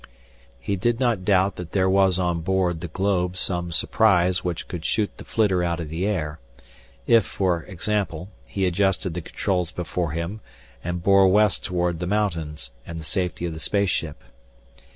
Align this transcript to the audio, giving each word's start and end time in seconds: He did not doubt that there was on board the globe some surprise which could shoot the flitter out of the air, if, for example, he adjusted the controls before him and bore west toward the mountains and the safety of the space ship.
He 0.59 0.75
did 0.75 0.99
not 0.99 1.23
doubt 1.23 1.57
that 1.57 1.73
there 1.73 1.87
was 1.87 2.17
on 2.17 2.41
board 2.41 2.81
the 2.81 2.87
globe 2.87 3.37
some 3.37 3.71
surprise 3.71 4.43
which 4.43 4.67
could 4.67 4.83
shoot 4.83 5.15
the 5.17 5.23
flitter 5.23 5.63
out 5.63 5.79
of 5.79 5.89
the 5.89 6.07
air, 6.07 6.39
if, 7.05 7.23
for 7.23 7.61
example, 7.65 8.29
he 8.43 8.65
adjusted 8.65 9.13
the 9.13 9.21
controls 9.21 9.69
before 9.71 10.09
him 10.09 10.39
and 10.83 11.03
bore 11.03 11.27
west 11.27 11.63
toward 11.63 11.99
the 11.99 12.07
mountains 12.07 12.71
and 12.83 12.99
the 12.99 13.03
safety 13.03 13.45
of 13.45 13.53
the 13.53 13.59
space 13.59 13.91
ship. 13.91 14.23